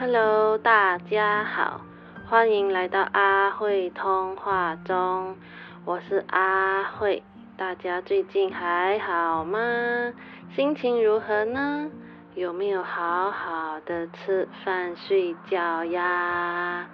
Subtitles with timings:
[0.00, 1.82] Hello，大家好，
[2.26, 5.36] 欢迎来到阿慧通话中，
[5.84, 7.22] 我是阿慧，
[7.58, 9.58] 大家最近还好吗？
[10.56, 11.90] 心情如何呢？
[12.34, 16.88] 有没有好好的吃饭睡觉呀？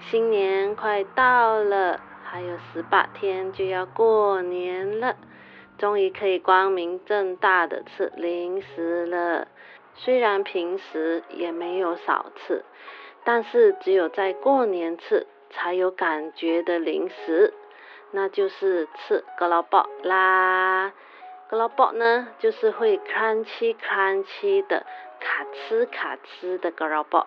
[0.00, 5.16] 新年快到了，还有十八天就要过年了，
[5.78, 9.48] 终于可以光明正大的吃零食了。
[9.94, 12.64] 虽然平时也没有少吃，
[13.24, 17.54] 但是只有在过年吃才有感觉的零食，
[18.10, 20.92] 那就是吃格劳宝啦。
[21.48, 24.86] 格劳宝呢，就是会 crunchy crunchy 的
[25.20, 27.26] 卡吃卡吃的格劳宝。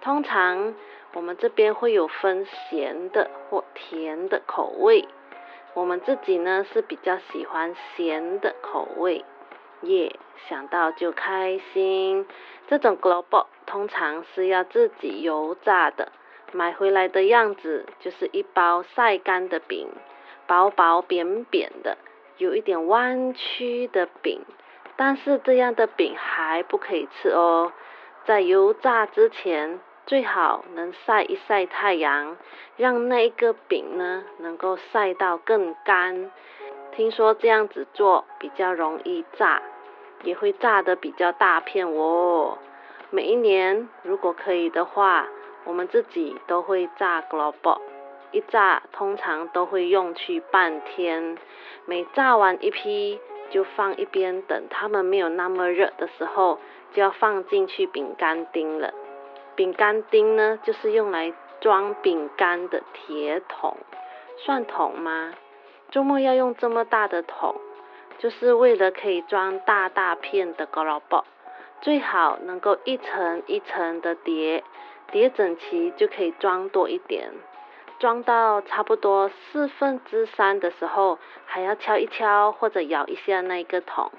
[0.00, 0.74] 通常
[1.14, 5.06] 我们这边会有分咸的或甜的口味，
[5.74, 9.24] 我们自己呢是比较喜欢咸的口味。
[9.82, 12.26] 耶，想到就开心。
[12.68, 16.12] 这种 global 通常是要自己油炸的，
[16.52, 19.88] 买回来的样子就是一包晒干的饼，
[20.46, 21.98] 薄薄扁扁的，
[22.38, 24.40] 有一点弯曲的饼。
[24.96, 27.72] 但是这样的饼还不可以吃哦，
[28.24, 32.36] 在油炸之前，最好能晒一晒太阳，
[32.76, 36.30] 让那个饼呢能够晒到更干。
[36.92, 39.62] 听说这样子做比较容易炸。
[40.22, 42.58] 也会炸的比较大片哦。
[43.10, 45.28] 每一年如果可以的话，
[45.64, 47.78] 我们自己都会炸 global，
[48.30, 51.36] 一炸通常都会用去半天。
[51.84, 53.20] 每炸完一批
[53.50, 56.58] 就放一边，等它们没有那么热的时候，
[56.92, 58.94] 就要放进去饼干丁了。
[59.54, 63.76] 饼干丁呢，就是用来装饼干的铁桶，
[64.38, 65.34] 算桶吗？
[65.90, 67.54] 周末要用这么大的桶？
[68.22, 71.24] 就是为了可以装大大片的高劳包，
[71.80, 74.62] 最好能够一层一层的叠，
[75.10, 77.32] 叠整齐就可以装多一点。
[77.98, 84.12] 装到差不多四分之三的时候，还要敲一敲或者摇一下那个桶，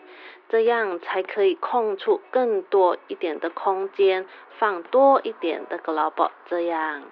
[0.49, 4.25] 这样才可以空出更多一点的空间，
[4.57, 6.29] 放多一点的高劳包。
[6.49, 7.03] 这样，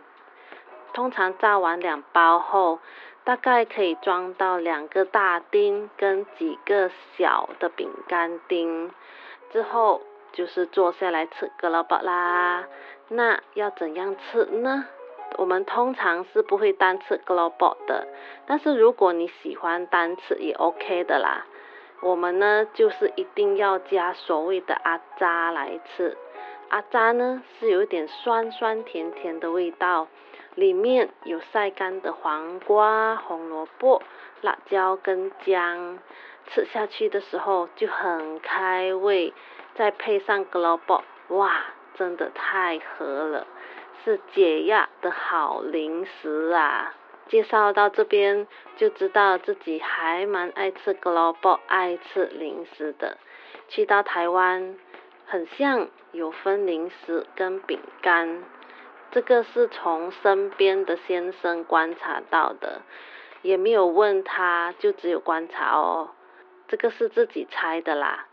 [0.91, 2.79] 通常炸完两包后。
[3.23, 8.91] 大概可以装到两个大丁跟几个小的饼干丁，
[9.51, 10.01] 之后
[10.33, 12.67] 就是坐下来吃格劳宝啦。
[13.09, 14.85] 那要怎样吃呢？
[15.37, 18.07] 我们通常是不会单吃格劳宝的，
[18.47, 21.45] 但是如果你喜欢单吃也 OK 的啦。
[22.01, 26.17] 我们呢就是一定要加所谓的阿扎来吃，
[26.69, 30.07] 阿扎呢是有点酸酸甜甜的味道。
[30.55, 34.01] 里面有晒干的黄瓜、红萝卜、
[34.41, 35.99] 辣椒跟姜，
[36.47, 39.33] 吃下去的时候就很开胃，
[39.75, 41.55] 再配上 global，哇，
[41.95, 43.47] 真的太合了，
[44.03, 46.95] 是解压的好零食啊！
[47.27, 48.45] 介绍到这边
[48.75, 53.17] 就知道自己还蛮爱吃 global，爱吃零食的。
[53.69, 54.75] 去到台湾，
[55.25, 58.43] 很像有分零食跟饼干。
[59.11, 62.81] 这个是从身边的先生观察到的，
[63.41, 66.11] 也没有问他，就只有观察哦。
[66.67, 68.27] 这个是自己猜的啦。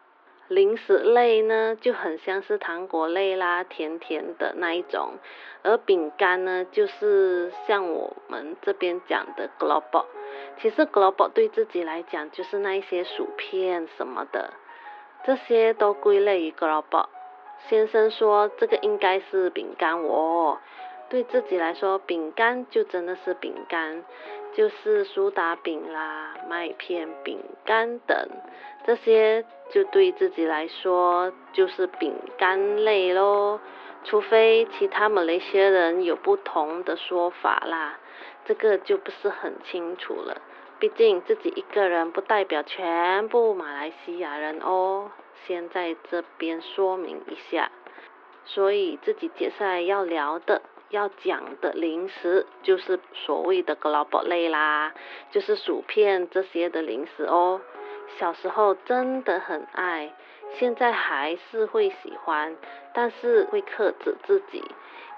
[0.47, 5.19] 零食类呢，就很像是糖果类啦，甜甜的那一种；
[5.62, 10.06] 而饼干呢，就是像我们这边讲的 global。
[10.59, 14.55] 其实 global 对自己来讲，就是那一些薯片什么的，
[15.25, 17.09] 这些都归类于 global。
[17.69, 20.58] 先生说这个应该是饼干哦，
[21.08, 24.04] 对自己来说，饼干就真的是饼干，
[24.54, 28.28] 就是苏打饼啦、麦片饼干等
[28.86, 33.60] 这些，就对自己来说就是饼干类咯。
[34.04, 37.98] 除非其他某一些人有不同的说法啦，
[38.46, 40.40] 这个就不是很清楚了。
[40.78, 45.11] 毕竟自己一个人不代表全部马来西亚人哦。
[45.46, 47.70] 先在这边说明一下，
[48.44, 54.94] 所以自己接下来要聊的、要讲的零食就是所谓的 global 类啦，
[55.31, 57.61] 就是薯片这些的零食哦。
[58.19, 60.14] 小时候真的很爱，
[60.55, 62.56] 现在还是会喜欢，
[62.94, 64.64] 但是会克制自己，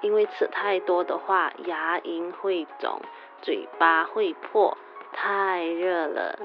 [0.03, 3.01] 因为吃太多的话，牙龈会肿，
[3.43, 4.77] 嘴巴会破，
[5.13, 6.39] 太热了。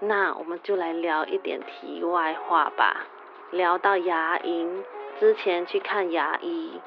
[0.00, 3.06] 那我们就来聊一点题外话吧。
[3.50, 4.84] 聊到牙龈，
[5.18, 6.80] 之前去看牙医，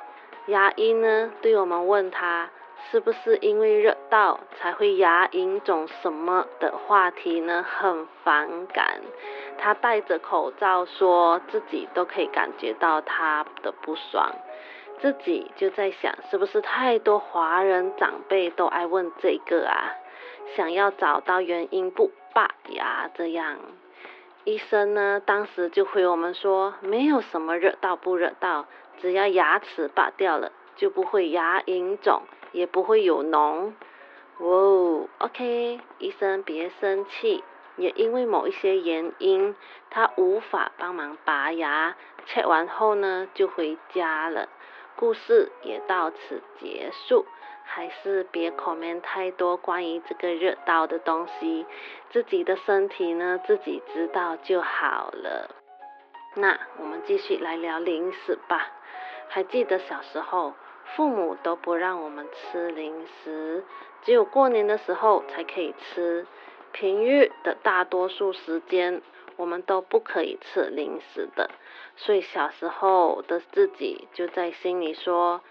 [0.47, 2.49] 牙医呢对我们问他
[2.89, 9.01] 是不是因为热到才会牙龈肿什么的话题呢，很反感。
[9.57, 14.31] 他戴着口罩说自己都可以感觉到他的不爽。
[14.99, 19.95] 自己就在想，是不是太多华人长辈都爱问这个啊？
[20.55, 23.57] 想要找到原因不拔牙这样。
[24.43, 28.65] 医生呢，当时就回我们说，没有什么热到不热到，
[28.97, 33.71] 只要牙齿拔掉了，就不会牙龈肿，也不会有脓。
[34.39, 37.43] 哦，OK，医生别生气。
[37.75, 39.55] 也因为某一些原因，
[39.89, 41.95] 他无法帮忙拔牙。
[42.25, 44.49] 切完后呢，就回家了。
[44.95, 47.25] 故事也到此结束。
[47.63, 51.65] 还是别 comment 太多关于这个热到的东西，
[52.11, 55.49] 自己的身体呢，自己知道就好了。
[56.35, 58.71] 那我们继续来聊零食吧。
[59.29, 60.53] 还记得小时候，
[60.95, 63.63] 父母都不让我们吃零食，
[64.03, 66.27] 只有过年的时候才可以吃。
[66.71, 69.01] 平日的大多数时间，
[69.35, 71.51] 我们都不可以吃零食的，
[71.95, 75.41] 所以小时候的自己就在心里说，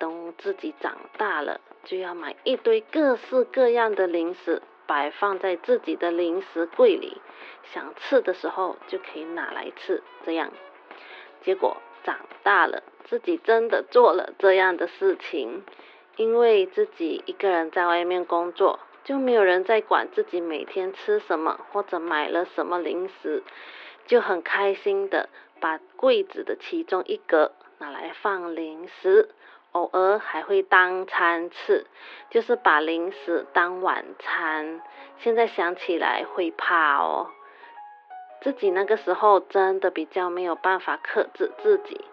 [0.00, 7.20] 等自己长大了，就要买一堆各式各样的零食，摆放在自己的零食柜里，
[7.62, 10.02] 想吃的时候就可以拿来吃。
[10.26, 10.50] 这样，
[11.42, 15.62] 结果长大了，自己真的做了这样的事情，
[16.16, 18.80] 因为自己一个人在外面工作。
[19.02, 23.42] 就没有人在管自己每天吃什么或者买了什么零食，
[24.06, 29.30] 就很开心的把柜子的其中一格拿来放零食，
[29.72, 31.86] 偶尔还会当餐吃，
[32.30, 34.80] 就是把零食当晚餐。
[35.18, 37.28] 现在想起来会怕哦，
[38.42, 42.04] 自己那个时候真的比较没有办法克制自己，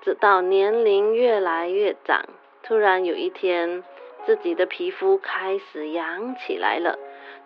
[0.00, 2.24] 直到年龄越来越长，
[2.62, 3.82] 突然有一天。
[4.24, 6.96] 自己的皮肤开始痒起来了，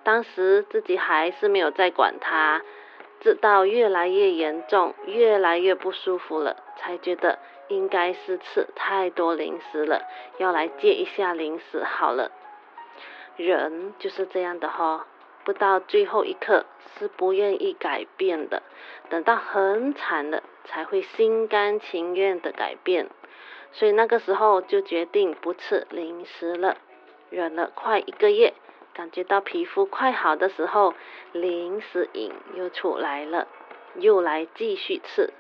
[0.04, 2.60] 当时自己还是没有在管它，
[3.20, 10.02] 直到越来越严重，越来越不舒服了，才觉得应该是吃太多零食了，
[10.38, 12.30] 要来戒一下零食好了。
[13.36, 15.06] 人就是这样的哈，
[15.44, 16.64] 不到最后一刻
[16.98, 18.62] 是不愿意改变的，
[19.10, 23.08] 等到很惨了才会心甘情愿的改变。
[23.72, 26.78] 所以那个时候就决定不吃零食了，
[27.28, 28.54] 忍了快一个月，
[28.94, 30.94] 感觉到皮肤快好的时候，
[31.32, 33.48] 零食瘾又出来了，
[33.96, 35.34] 又来继续吃。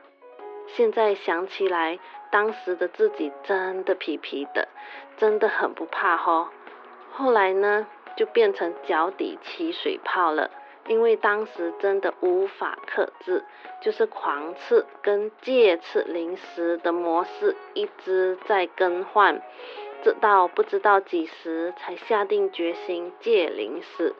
[0.66, 1.98] 现在想起来，
[2.30, 4.68] 当时的自己真的皮皮的，
[5.16, 6.48] 真的很不怕吼。
[7.12, 7.86] 后来呢，
[8.16, 10.50] 就变成脚底起水泡了。
[10.88, 13.42] 因为当时真的无法克制，
[13.82, 19.42] 就是狂吃跟戒吃零食的模式一直在更换，
[20.04, 24.14] 直到不知道几时才下定决心戒零食。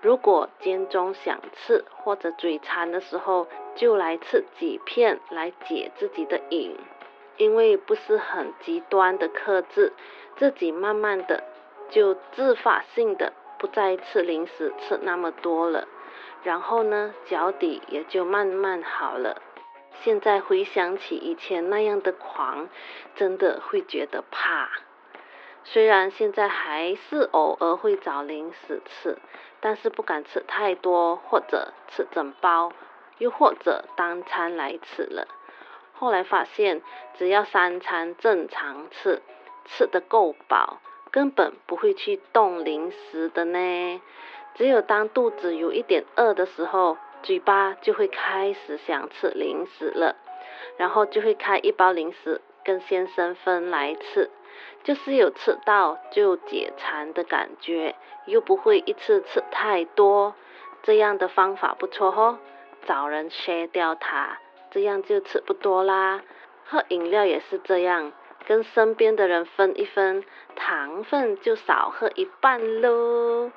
[0.00, 6.76] 如果间中想吃或者嘴馋的时候，就来吃几片来解自己的瘾。
[7.36, 9.92] 因为不是很极端的克制，
[10.34, 11.44] 自己慢慢的
[11.88, 15.86] 就自发性的不再吃零食，吃那么多了。
[16.42, 19.40] 然后呢，脚底也就慢慢好了。
[20.00, 22.68] 现在回想起以前那样的狂，
[23.14, 24.68] 真的会觉得怕。
[25.70, 29.18] 虽然现在还是偶尔会找零食吃，
[29.60, 32.72] 但是不敢吃太多，或者吃整包，
[33.18, 35.28] 又或者当餐来吃了。
[35.92, 36.80] 后来发现，
[37.18, 39.20] 只要三餐正常吃，
[39.66, 40.78] 吃得够饱，
[41.10, 44.00] 根本不会去动零食的呢。
[44.54, 50.16] 只有当肚子有一点饿的时候，嘴巴就会开始想吃零食了，
[50.78, 54.30] 然后就会开一包零食跟先生分来吃，
[54.84, 57.94] 就是有吃到就解馋的感觉，
[58.26, 60.34] 又不会一次吃太多。
[60.82, 62.38] 这样的方法不错哦，
[62.86, 64.38] 找人削掉它，
[64.70, 66.22] 这样就吃不多啦。
[66.64, 68.12] 喝饮料也是这样，
[68.46, 70.24] 跟身边的人分一分，
[70.54, 73.50] 糖分就少喝一半喽。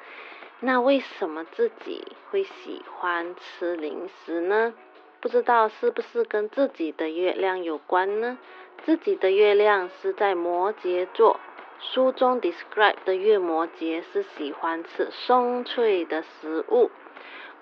[0.60, 4.74] 那为什么自己会喜欢吃零食呢？
[5.20, 8.38] 不知道是不是跟自己的月亮有关呢？
[8.84, 11.40] 自己的月亮是在摩羯座，
[11.80, 16.90] 书中 describe 的月摩羯是喜欢吃松脆的食物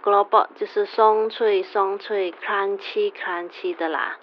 [0.02, 4.18] ，global 就是松脆松脆，crunchy crunchy 的啦。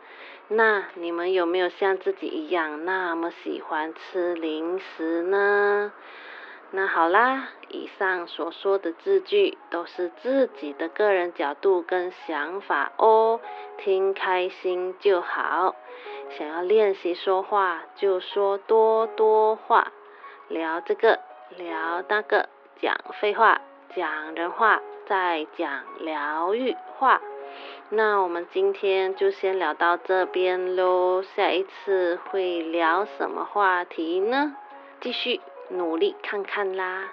[0.48, 5.92] 那你们有没有像自己一样那么喜欢吃零食呢？
[6.70, 13.40] 那好啦，以上所说的字句都是自己的个人角度跟想法哦，
[13.76, 15.76] 听开心就好。
[16.30, 19.92] 想要练习说话，就说多多话，
[20.48, 21.20] 聊这个
[21.56, 22.48] 聊那个，
[22.80, 23.60] 讲废话，
[23.94, 27.20] 讲人话，再讲疗愈话。
[27.88, 34.56] 那我们今天就先聊到这边喽，下一次会聊什么话题呢？
[35.00, 35.40] 继续
[35.70, 37.10] 努力看看啦。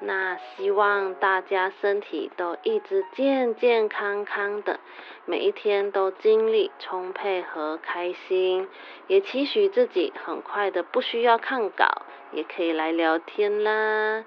[0.00, 4.80] 那希望大家身体都一直健健康康的，
[5.24, 8.68] 每一天都精力充沛和开心，
[9.06, 14.24] 也期许自己很快的不需要看稿，也可以来聊天啦。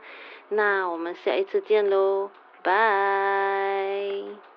[0.49, 2.31] 那我们下一次见喽，
[2.63, 4.56] 拜。